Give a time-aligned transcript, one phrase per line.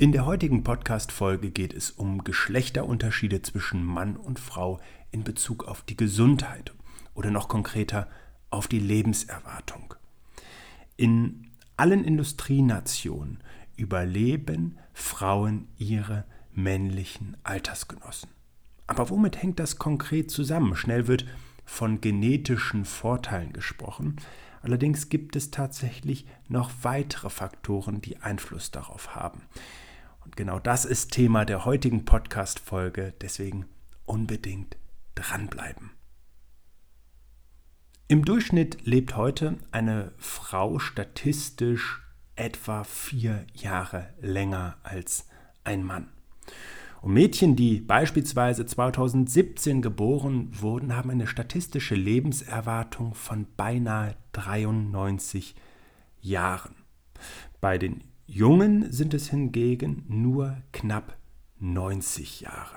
[0.00, 4.78] In der heutigen Podcast-Folge geht es um Geschlechterunterschiede zwischen Mann und Frau
[5.10, 6.72] in Bezug auf die Gesundheit
[7.14, 8.06] oder noch konkreter
[8.48, 9.94] auf die Lebenserwartung.
[10.96, 13.42] In allen Industrienationen
[13.76, 18.30] überleben Frauen ihre männlichen Altersgenossen.
[18.86, 20.76] Aber womit hängt das konkret zusammen?
[20.76, 21.26] Schnell wird
[21.64, 24.14] von genetischen Vorteilen gesprochen.
[24.62, 29.42] Allerdings gibt es tatsächlich noch weitere Faktoren, die Einfluss darauf haben.
[30.28, 33.64] Und genau das ist Thema der heutigen Podcast-Folge, deswegen
[34.04, 34.76] unbedingt
[35.14, 35.92] dranbleiben.
[38.08, 42.02] Im Durchschnitt lebt heute eine Frau statistisch
[42.36, 45.26] etwa vier Jahre länger als
[45.64, 46.10] ein Mann.
[47.00, 55.54] Und Mädchen, die beispielsweise 2017 geboren wurden, haben eine statistische Lebenserwartung von beinahe 93
[56.20, 56.74] Jahren.
[57.62, 61.16] Bei den Jungen sind es hingegen nur knapp
[61.60, 62.76] 90 Jahre.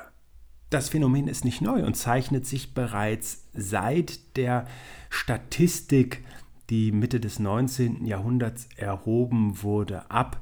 [0.69, 4.65] Das Phänomen ist nicht neu und zeichnet sich bereits seit der
[5.09, 6.23] Statistik,
[6.69, 8.05] die Mitte des 19.
[8.05, 10.39] Jahrhunderts erhoben wurde, ab.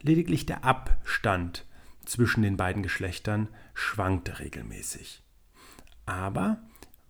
[0.00, 1.66] Lediglich der Abstand
[2.04, 5.24] zwischen den beiden Geschlechtern schwankte regelmäßig.
[6.06, 6.58] Aber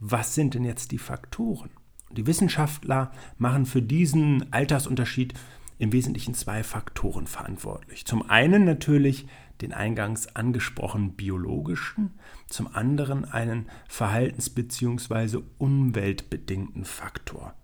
[0.01, 1.69] was sind denn jetzt die Faktoren?
[2.13, 5.35] Die Wissenschaftler machen für diesen Altersunterschied
[5.79, 8.05] im Wesentlichen zwei Faktoren verantwortlich.
[8.07, 9.27] Zum einen natürlich
[9.61, 15.39] den eingangs angesprochenen biologischen, zum anderen einen verhaltens- bzw.
[15.59, 17.55] umweltbedingten Faktor.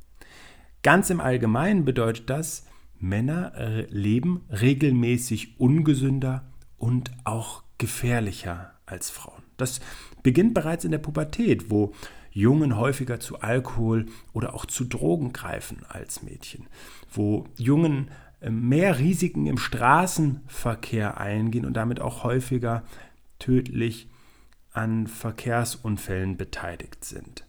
[0.82, 2.66] Ganz im Allgemeinen bedeutet das,
[2.98, 3.52] Männer
[3.90, 6.44] leben regelmäßig ungesünder
[6.78, 9.42] und auch gefährlicher als Frauen.
[9.56, 9.80] Das
[10.22, 11.92] beginnt bereits in der Pubertät, wo
[12.32, 16.66] Jungen häufiger zu Alkohol oder auch zu Drogen greifen als Mädchen,
[17.12, 22.82] wo Jungen äh, mehr Risiken im Straßenverkehr eingehen und damit auch häufiger
[23.38, 24.08] tödlich
[24.72, 27.46] an Verkehrsunfällen beteiligt sind.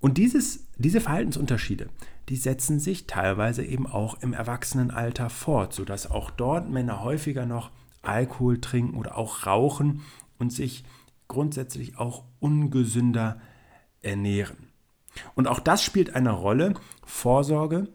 [0.00, 1.88] Und dieses, diese Verhaltensunterschiede,
[2.28, 7.70] die setzen sich teilweise eben auch im Erwachsenenalter fort, sodass auch dort Männer häufiger noch
[8.02, 10.00] Alkohol trinken oder auch rauchen
[10.38, 10.84] und sich
[11.28, 13.40] grundsätzlich auch ungesünder
[14.02, 14.68] ernähren.
[15.34, 16.74] Und auch das spielt eine Rolle.
[17.04, 17.88] Vorsorge,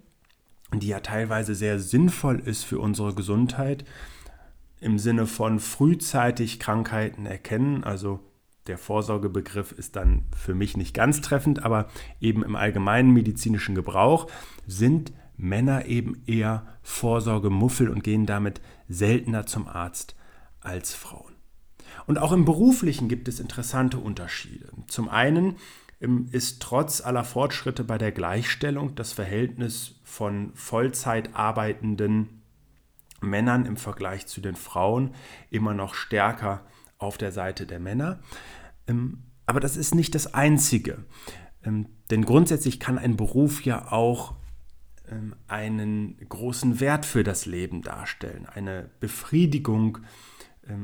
[0.73, 3.85] die ja teilweise sehr sinnvoll ist für unsere Gesundheit,
[4.81, 7.83] im Sinne von frühzeitig Krankheiten erkennen.
[7.83, 8.19] Also
[8.67, 11.87] der Vorsorgebegriff ist dann für mich nicht ganz treffend, aber
[12.19, 14.27] eben im allgemeinen medizinischen Gebrauch
[14.67, 20.15] sind Männer eben eher Vorsorgemuffel und gehen damit seltener zum Arzt
[20.61, 21.33] als Frauen.
[22.07, 24.69] Und auch im beruflichen gibt es interessante Unterschiede.
[24.87, 25.55] Zum einen
[26.31, 32.41] ist trotz aller Fortschritte bei der Gleichstellung das Verhältnis von Vollzeit arbeitenden
[33.21, 35.15] Männern im Vergleich zu den Frauen
[35.49, 36.65] immer noch stärker
[36.97, 38.19] auf der Seite der Männer.
[38.87, 41.05] Ähm, aber das ist nicht das Einzige.
[41.63, 44.35] Ähm, denn grundsätzlich kann ein Beruf ja auch
[45.47, 50.05] einen großen Wert für das Leben darstellen, eine Befriedigung ähm,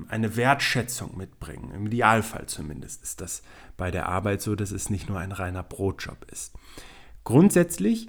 [0.10, 1.72] eine Wertschätzung mitbringen.
[1.74, 3.42] Im Idealfall zumindest ist das
[3.78, 6.54] bei der Arbeit so, dass es nicht nur ein reiner Brotjob ist.
[7.24, 8.08] Grundsätzlich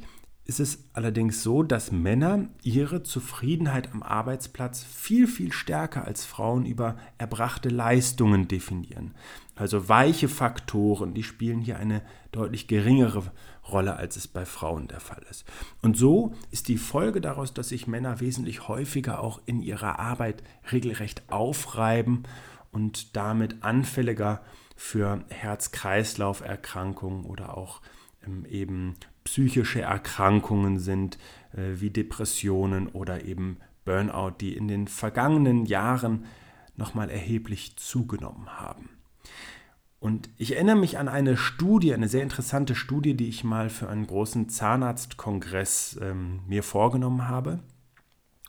[0.52, 6.66] ist es allerdings so, dass Männer ihre Zufriedenheit am Arbeitsplatz viel, viel stärker als Frauen
[6.66, 9.14] über erbrachte Leistungen definieren.
[9.56, 12.02] Also weiche Faktoren, die spielen hier eine
[12.32, 13.32] deutlich geringere
[13.70, 15.46] Rolle, als es bei Frauen der Fall ist.
[15.80, 20.42] Und so ist die Folge daraus, dass sich Männer wesentlich häufiger auch in ihrer Arbeit
[20.70, 22.24] regelrecht aufreiben
[22.72, 24.42] und damit anfälliger
[24.76, 27.80] für Herz-Kreislauf-Erkrankungen oder auch
[28.26, 31.18] ähm, eben psychische Erkrankungen sind,
[31.52, 36.26] äh, wie Depressionen oder eben Burnout, die in den vergangenen Jahren
[36.76, 38.88] nochmal erheblich zugenommen haben.
[39.98, 43.88] Und ich erinnere mich an eine Studie, eine sehr interessante Studie, die ich mal für
[43.88, 47.60] einen großen Zahnarztkongress ähm, mir vorgenommen habe.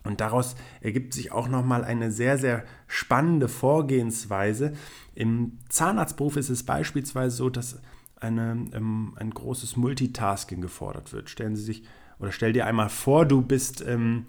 [0.04, 4.74] Und daraus ergibt sich auch nochmal eine sehr, sehr spannende Vorgehensweise.
[5.14, 7.80] Im Zahnarztberuf ist es beispielsweise so, dass
[8.24, 11.30] eine, ähm, ein großes Multitasking gefordert wird.
[11.30, 11.84] Stellen Sie sich
[12.20, 14.26] oder stell dir einmal vor, du bist, ähm,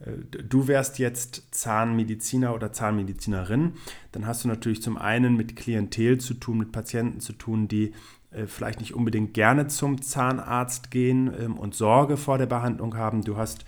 [0.00, 3.74] äh, du wärst jetzt Zahnmediziner oder Zahnmedizinerin.
[4.12, 7.92] Dann hast du natürlich zum einen mit Klientel zu tun, mit Patienten zu tun, die
[8.30, 13.22] äh, vielleicht nicht unbedingt gerne zum Zahnarzt gehen ähm, und Sorge vor der Behandlung haben.
[13.22, 13.64] Du hast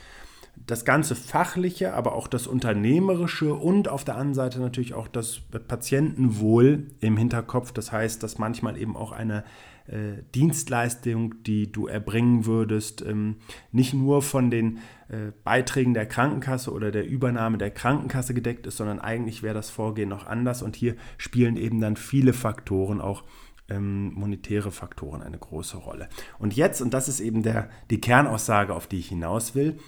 [0.67, 5.41] das ganze Fachliche, aber auch das Unternehmerische und auf der anderen Seite natürlich auch das
[5.41, 7.73] Patientenwohl im Hinterkopf.
[7.73, 9.45] Das heißt, dass manchmal eben auch eine
[9.87, 13.37] äh, Dienstleistung, die du erbringen würdest, ähm,
[13.73, 14.79] nicht nur von den
[15.09, 19.71] äh, Beiträgen der Krankenkasse oder der Übernahme der Krankenkasse gedeckt ist, sondern eigentlich wäre das
[19.71, 20.63] Vorgehen noch anders.
[20.63, 23.25] Und hier spielen eben dann viele Faktoren auch
[23.71, 26.09] ähm, monetäre Faktoren eine große Rolle.
[26.39, 29.79] Und jetzt, und das ist eben der, die Kernaussage, auf die ich hinaus will,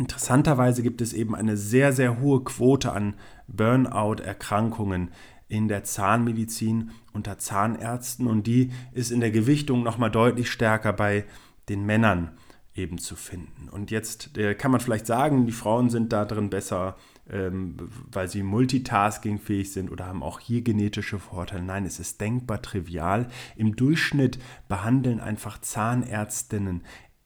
[0.00, 3.16] Interessanterweise gibt es eben eine sehr, sehr hohe Quote an
[3.48, 5.10] Burnout-Erkrankungen
[5.46, 11.26] in der Zahnmedizin unter Zahnärzten und die ist in der Gewichtung nochmal deutlich stärker bei
[11.68, 12.30] den Männern
[12.74, 13.68] eben zu finden.
[13.68, 16.96] Und jetzt äh, kann man vielleicht sagen, die Frauen sind da drin besser,
[17.28, 17.76] ähm,
[18.10, 21.62] weil sie multitaskingfähig sind oder haben auch hier genetische Vorteile.
[21.62, 23.28] Nein, es ist denkbar trivial.
[23.54, 26.84] Im Durchschnitt behandeln einfach Zahnärztinnen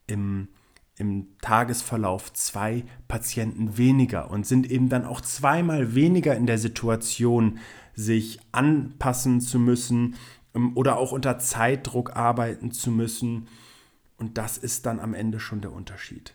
[0.09, 0.49] im
[0.97, 7.59] im Tagesverlauf zwei Patienten weniger und sind eben dann auch zweimal weniger in der Situation,
[7.95, 10.15] sich anpassen zu müssen
[10.55, 13.49] ähm, oder auch unter Zeitdruck arbeiten zu müssen.
[14.19, 16.35] Und das ist dann am Ende schon der Unterschied.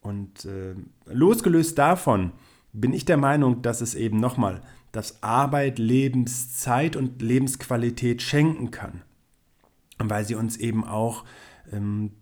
[0.00, 0.74] Und äh,
[1.06, 2.32] losgelöst davon
[2.72, 4.60] bin ich der Meinung, dass es eben nochmal,
[4.92, 9.02] dass Arbeit Lebenszeit und Lebensqualität schenken kann.
[9.98, 11.24] Weil sie uns eben auch
[11.72, 12.12] ähm,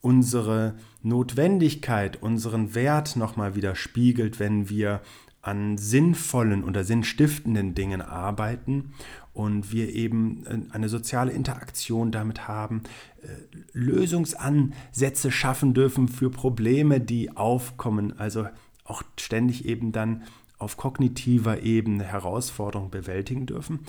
[0.00, 5.00] unsere Notwendigkeit, unseren Wert nochmal widerspiegelt, wenn wir
[5.42, 8.92] an sinnvollen oder sinnstiftenden Dingen arbeiten
[9.32, 12.82] und wir eben äh, eine soziale Interaktion damit haben,
[13.22, 13.26] äh,
[13.72, 18.48] Lösungsansätze schaffen dürfen für Probleme, die aufkommen, also
[18.84, 20.24] auch ständig eben dann
[20.58, 23.80] auf kognitiver Ebene Herausforderungen bewältigen dürfen.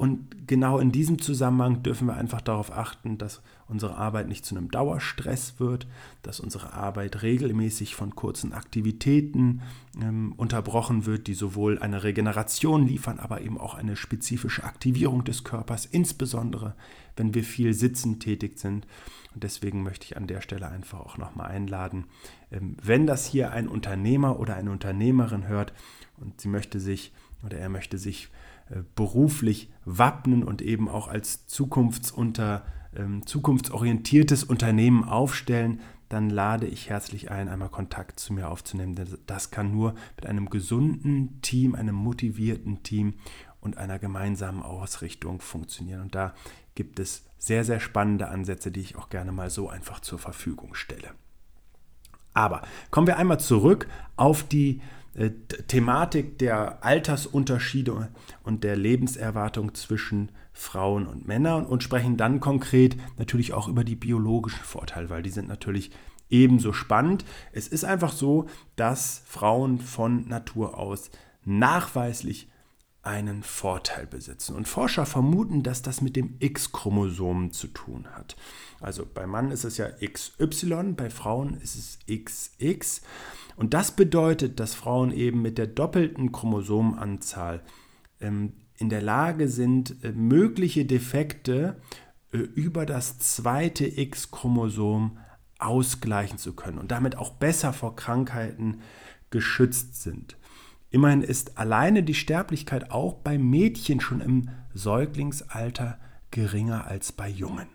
[0.00, 4.56] Und genau in diesem Zusammenhang dürfen wir einfach darauf achten, dass unsere Arbeit nicht zu
[4.56, 5.86] einem Dauerstress wird,
[6.22, 9.60] dass unsere Arbeit regelmäßig von kurzen Aktivitäten
[10.00, 15.44] ähm, unterbrochen wird, die sowohl eine Regeneration liefern, aber eben auch eine spezifische Aktivierung des
[15.44, 16.76] Körpers, insbesondere
[17.16, 18.86] wenn wir viel sitzend tätig sind.
[19.34, 22.06] Und deswegen möchte ich an der Stelle einfach auch nochmal einladen,
[22.50, 25.74] ähm, wenn das hier ein Unternehmer oder eine Unternehmerin hört
[26.16, 27.12] und sie möchte sich
[27.44, 28.30] oder er möchte sich
[28.94, 32.64] beruflich wappnen und eben auch als Zukunftsunter,
[32.94, 38.96] ähm, zukunftsorientiertes Unternehmen aufstellen, dann lade ich herzlich ein, einmal Kontakt zu mir aufzunehmen.
[39.26, 43.14] Das kann nur mit einem gesunden Team, einem motivierten Team
[43.60, 46.02] und einer gemeinsamen Ausrichtung funktionieren.
[46.02, 46.34] Und da
[46.74, 50.74] gibt es sehr, sehr spannende Ansätze, die ich auch gerne mal so einfach zur Verfügung
[50.74, 51.10] stelle.
[52.34, 53.86] Aber kommen wir einmal zurück
[54.16, 54.99] auf die äh,
[55.66, 58.08] Thematik der Altersunterschiede
[58.44, 63.96] und der Lebenserwartung zwischen Frauen und Männern und sprechen dann konkret natürlich auch über die
[63.96, 65.90] biologischen Vorteile, weil die sind natürlich
[66.28, 67.24] ebenso spannend.
[67.52, 68.46] Es ist einfach so,
[68.76, 71.10] dass Frauen von Natur aus
[71.44, 72.48] nachweislich
[73.02, 74.54] einen Vorteil besitzen.
[74.54, 78.36] Und Forscher vermuten, dass das mit dem X-Chromosom zu tun hat.
[78.80, 83.00] Also bei Mann ist es ja XY, bei Frauen ist es XX.
[83.56, 87.62] Und das bedeutet, dass Frauen eben mit der doppelten Chromosomanzahl
[88.20, 91.80] ähm, in der Lage sind, äh, mögliche Defekte
[92.32, 95.18] äh, über das zweite X-Chromosom
[95.58, 98.80] ausgleichen zu können und damit auch besser vor Krankheiten
[99.30, 100.36] geschützt sind.
[100.90, 105.98] Immerhin ist alleine die Sterblichkeit auch bei Mädchen schon im Säuglingsalter
[106.30, 107.68] geringer als bei Jungen.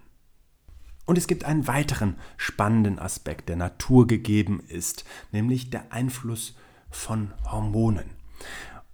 [1.06, 6.56] Und es gibt einen weiteren spannenden Aspekt, der Natur gegeben ist, nämlich der Einfluss
[6.90, 8.09] von Hormonen.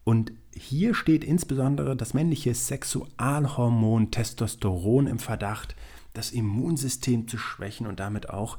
[0.04, 5.76] Und hier steht insbesondere das männliche Sexualhormon Testosteron im Verdacht,
[6.14, 8.58] das Immunsystem zu schwächen und damit auch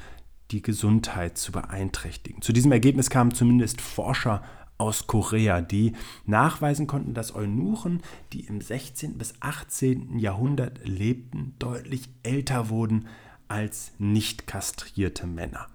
[0.50, 2.40] die Gesundheit zu beeinträchtigen.
[2.40, 4.42] Zu diesem Ergebnis kamen zumindest Forscher
[4.82, 5.92] aus Korea, die
[6.26, 9.16] nachweisen konnten, dass Eunuchen, die im 16.
[9.16, 10.18] bis 18.
[10.18, 13.06] Jahrhundert lebten, deutlich älter wurden
[13.46, 15.68] als nicht kastrierte Männer.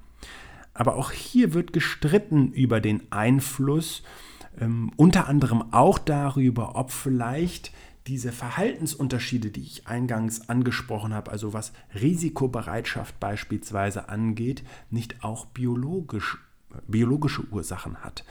[0.73, 4.03] Aber auch hier wird gestritten über den Einfluss,
[4.59, 7.71] ähm, unter anderem auch darüber, ob vielleicht
[8.07, 16.37] diese Verhaltensunterschiede, die ich eingangs angesprochen habe, also was Risikobereitschaft beispielsweise angeht, nicht auch biologisch,
[16.87, 18.23] biologische Ursachen hat.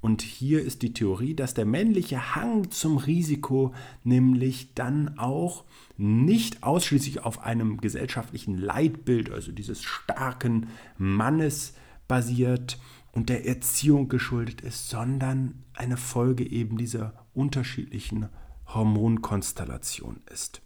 [0.00, 3.74] Und hier ist die Theorie, dass der männliche Hang zum Risiko
[4.04, 5.64] nämlich dann auch
[5.96, 11.74] nicht ausschließlich auf einem gesellschaftlichen Leitbild, also dieses starken Mannes
[12.06, 12.78] basiert
[13.12, 18.28] und der Erziehung geschuldet ist, sondern eine Folge eben dieser unterschiedlichen
[18.66, 20.60] Hormonkonstellation ist.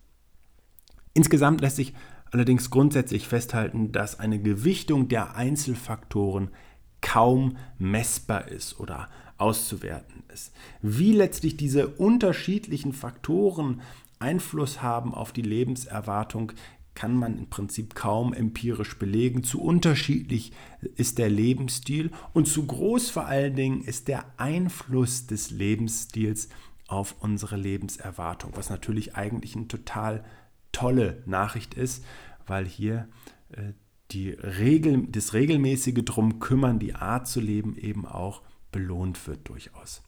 [1.15, 1.95] Insgesamt lässt sich
[2.31, 6.51] allerdings grundsätzlich festhalten, dass eine Gewichtung der Einzelfaktoren
[7.01, 10.53] kaum messbar ist oder auszuwerten ist.
[10.83, 13.81] Wie letztlich diese unterschiedlichen Faktoren
[14.19, 16.53] Einfluss haben auf die Lebenserwartung,
[16.95, 19.43] kann man im Prinzip kaum empirisch belegen.
[19.43, 20.53] Zu unterschiedlich
[20.97, 26.49] ist der Lebensstil und zu groß vor allen Dingen ist der Einfluss des Lebensstils
[26.89, 30.25] auf unsere Lebenserwartung, was natürlich eigentlich eine total
[30.73, 32.05] tolle Nachricht ist,
[32.47, 33.09] weil hier
[33.53, 33.73] äh,
[34.11, 40.03] die Regel, das regelmäßige drum kümmern, die Art zu leben eben auch belohnt wird durchaus.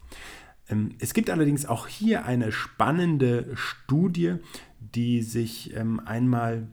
[0.68, 4.37] Ähm, es gibt allerdings auch hier eine spannende Studie,
[4.78, 6.68] die sich ähm, einmal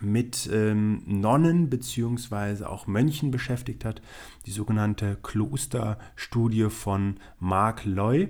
[0.00, 2.64] mit ähm, Nonnen bzw.
[2.64, 4.02] auch Mönchen beschäftigt hat,
[4.46, 8.28] die sogenannte Klosterstudie von Mark Loy.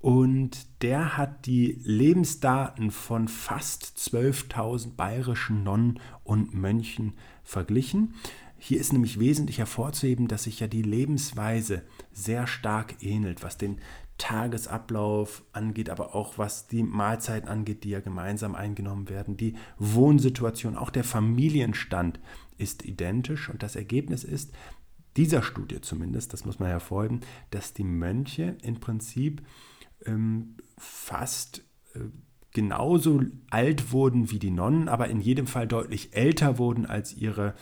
[0.00, 7.12] Und der hat die Lebensdaten von fast 12.000 bayerischen Nonnen und Mönchen
[7.44, 8.14] verglichen.
[8.58, 13.78] Hier ist nämlich wesentlich hervorzuheben, dass sich ja die Lebensweise sehr stark ähnelt, was den
[14.16, 19.36] Tagesablauf angeht, aber auch was die Mahlzeiten angeht, die ja gemeinsam eingenommen werden.
[19.36, 22.20] Die Wohnsituation, auch der Familienstand
[22.58, 24.52] ist identisch und das Ergebnis ist,
[25.16, 29.42] dieser Studie zumindest, das muss man hervorheben, dass die Mönche im Prinzip
[30.06, 31.62] ähm, fast
[31.94, 32.00] äh,
[32.52, 37.54] genauso alt wurden wie die Nonnen, aber in jedem Fall deutlich älter wurden als ihre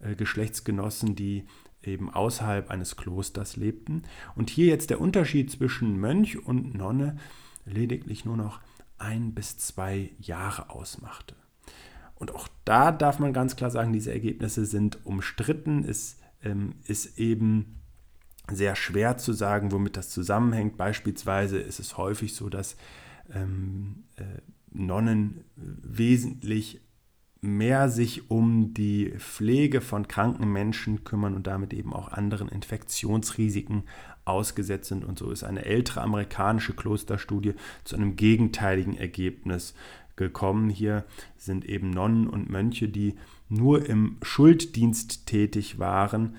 [0.00, 1.46] äh, Geschlechtsgenossen, die
[1.82, 4.02] eben außerhalb eines Klosters lebten.
[4.34, 7.16] Und hier jetzt der Unterschied zwischen Mönch und Nonne
[7.64, 8.60] lediglich nur noch
[8.98, 11.34] ein bis zwei Jahre ausmachte.
[12.14, 15.84] Und auch da darf man ganz klar sagen, diese Ergebnisse sind umstritten.
[15.84, 17.81] Es ähm, ist eben
[18.50, 20.76] sehr schwer zu sagen, womit das zusammenhängt.
[20.76, 22.76] Beispielsweise ist es häufig so, dass
[23.32, 24.24] ähm, äh,
[24.72, 26.80] Nonnen wesentlich
[27.40, 33.82] mehr sich um die Pflege von kranken Menschen kümmern und damit eben auch anderen Infektionsrisiken
[34.24, 35.04] ausgesetzt sind.
[35.04, 39.74] Und so ist eine ältere amerikanische Klosterstudie zu einem gegenteiligen Ergebnis
[40.14, 40.70] gekommen.
[40.70, 41.04] Hier
[41.36, 43.16] sind eben Nonnen und Mönche, die
[43.48, 46.36] nur im Schulddienst tätig waren,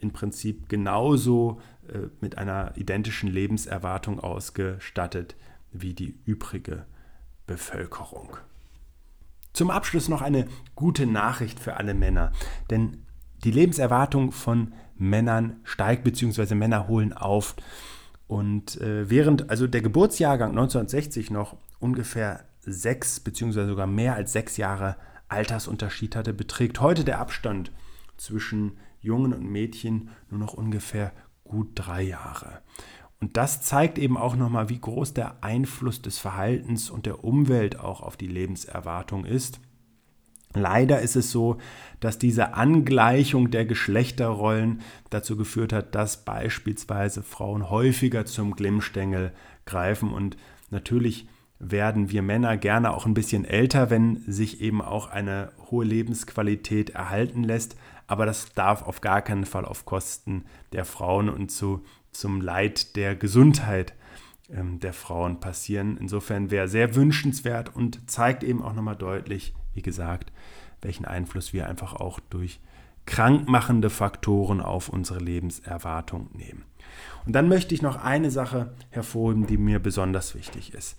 [0.00, 5.36] im Prinzip genauso äh, mit einer identischen Lebenserwartung ausgestattet
[5.72, 6.86] wie die übrige
[7.46, 8.36] Bevölkerung.
[9.52, 12.32] Zum Abschluss noch eine gute Nachricht für alle Männer,
[12.70, 13.04] denn
[13.44, 16.54] die Lebenserwartung von Männern steigt bzw.
[16.54, 17.54] Männer holen auf.
[18.26, 23.66] Und äh, während also der Geburtsjahrgang 1960 noch ungefähr sechs bzw.
[23.66, 24.96] sogar mehr als sechs Jahre
[25.28, 27.72] Altersunterschied hatte, beträgt heute der Abstand
[28.16, 31.12] zwischen Jungen und Mädchen nur noch ungefähr
[31.44, 32.60] gut drei Jahre.
[33.20, 37.80] Und das zeigt eben auch nochmal, wie groß der Einfluss des Verhaltens und der Umwelt
[37.80, 39.60] auch auf die Lebenserwartung ist.
[40.54, 41.58] Leider ist es so,
[42.00, 49.32] dass diese Angleichung der Geschlechterrollen dazu geführt hat, dass beispielsweise Frauen häufiger zum Glimmstängel
[49.66, 50.36] greifen und
[50.70, 51.28] natürlich
[51.58, 56.90] werden wir Männer gerne auch ein bisschen älter, wenn sich eben auch eine hohe Lebensqualität
[56.90, 57.76] erhalten lässt.
[58.06, 62.96] Aber das darf auf gar keinen Fall auf Kosten der Frauen und zu zum Leid
[62.96, 63.94] der Gesundheit
[64.50, 65.98] ähm, der Frauen passieren.
[65.98, 70.32] Insofern wäre sehr wünschenswert und zeigt eben auch nochmal deutlich, wie gesagt,
[70.80, 72.60] welchen Einfluss wir einfach auch durch
[73.08, 76.64] krankmachende Faktoren auf unsere Lebenserwartung nehmen.
[77.26, 80.96] Und dann möchte ich noch eine Sache hervorheben, die mir besonders wichtig ist.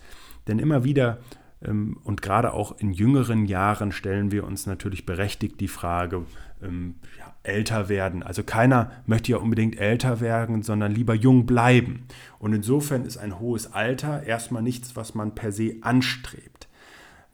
[0.48, 1.18] Denn immer wieder
[1.62, 6.26] ähm, und gerade auch in jüngeren Jahren stellen wir uns natürlich berechtigt die Frage,
[6.62, 8.24] ähm, ja, älter werden.
[8.24, 12.06] Also keiner möchte ja unbedingt älter werden, sondern lieber jung bleiben.
[12.40, 16.68] Und insofern ist ein hohes Alter erstmal nichts, was man per se anstrebt.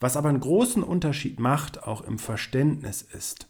[0.01, 3.49] Was aber einen großen Unterschied macht, auch im Verständnis ist,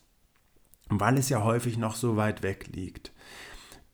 [0.88, 3.12] weil es ja häufig noch so weit weg liegt,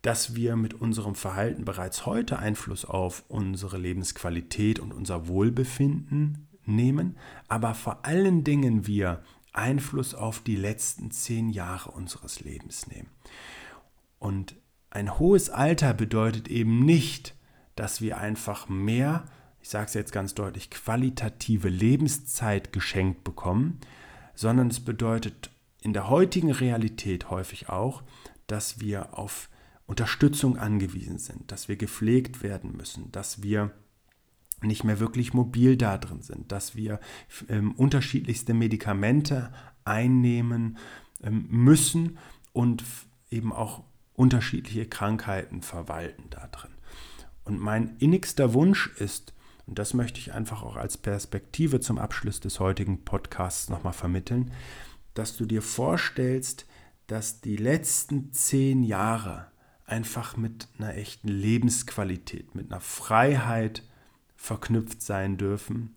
[0.02, 7.16] dass wir mit unserem Verhalten bereits heute Einfluss auf unsere Lebensqualität und unser Wohlbefinden nehmen,
[7.48, 9.22] aber vor allen Dingen wir
[9.52, 13.08] Einfluss auf die letzten zehn Jahre unseres Lebens nehmen.
[14.18, 14.56] Und
[14.90, 17.34] ein hohes Alter bedeutet eben nicht,
[17.76, 19.24] dass wir einfach mehr,
[19.60, 23.80] ich sage es jetzt ganz deutlich, qualitative Lebenszeit geschenkt bekommen,
[24.34, 25.50] sondern es bedeutet
[25.82, 28.02] in der heutigen Realität häufig auch,
[28.46, 29.48] dass wir auf
[29.86, 33.72] Unterstützung angewiesen sind, dass wir gepflegt werden müssen, dass wir
[34.62, 37.00] nicht mehr wirklich mobil da drin sind, dass wir
[37.48, 39.52] ähm, unterschiedlichste Medikamente
[39.84, 40.78] einnehmen
[41.22, 42.18] ähm, müssen
[42.52, 42.84] und
[43.30, 43.82] eben auch
[44.14, 46.70] unterschiedliche Krankheiten verwalten da drin.
[47.44, 49.34] Und mein innigster Wunsch ist,
[49.66, 54.52] und das möchte ich einfach auch als Perspektive zum Abschluss des heutigen Podcasts nochmal vermitteln,
[55.14, 56.66] dass du dir vorstellst,
[57.06, 59.48] dass die letzten zehn Jahre
[59.84, 63.82] einfach mit einer echten Lebensqualität, mit einer Freiheit
[64.36, 65.94] verknüpft sein dürfen.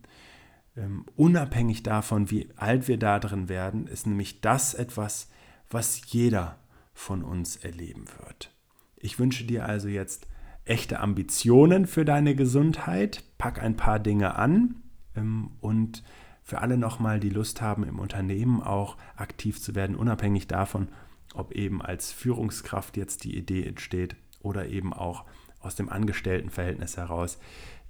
[0.75, 5.29] Ähm, unabhängig davon, wie alt wir da drin werden, ist nämlich das etwas,
[5.69, 6.59] was jeder
[6.93, 8.51] von uns erleben wird.
[8.97, 10.27] Ich wünsche dir also jetzt
[10.65, 14.75] echte Ambitionen für deine Gesundheit, pack ein paar Dinge an
[15.15, 16.03] ähm, und
[16.45, 20.89] für alle nochmal, die Lust haben, im Unternehmen auch aktiv zu werden, unabhängig davon,
[21.33, 25.25] ob eben als Führungskraft jetzt die Idee entsteht oder eben auch
[25.59, 27.39] aus dem Angestelltenverhältnis heraus.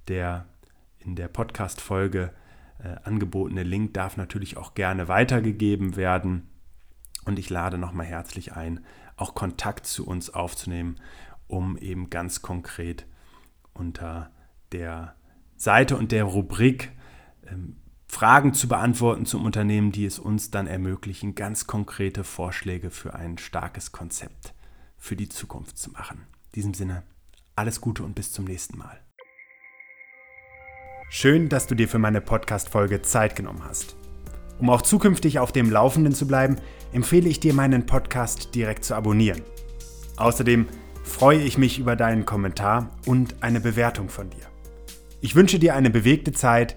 [0.08, 0.46] Der
[0.98, 2.32] in der Podcast-Folge
[2.82, 6.48] äh, angebotene Link darf natürlich auch gerne weitergegeben werden.
[7.26, 8.80] Und ich lade nochmal herzlich ein,
[9.16, 10.96] auch Kontakt zu uns aufzunehmen,
[11.46, 13.06] um eben ganz konkret
[13.74, 14.30] unter
[14.72, 15.14] der
[15.56, 16.92] Seite und der Rubrik
[17.46, 17.76] ähm,
[18.08, 23.36] Fragen zu beantworten zum Unternehmen, die es uns dann ermöglichen, ganz konkrete Vorschläge für ein
[23.36, 24.54] starkes Konzept
[24.96, 26.26] für die Zukunft zu machen.
[26.46, 27.02] In diesem Sinne,
[27.54, 28.98] alles Gute und bis zum nächsten Mal.
[31.10, 33.96] Schön, dass du dir für meine Podcast-Folge Zeit genommen hast.
[34.58, 36.56] Um auch zukünftig auf dem Laufenden zu bleiben,
[36.92, 39.42] empfehle ich dir, meinen Podcast direkt zu abonnieren.
[40.16, 40.66] Außerdem
[41.04, 44.46] freue ich mich über deinen Kommentar und eine Bewertung von dir.
[45.20, 46.76] Ich wünsche dir eine bewegte Zeit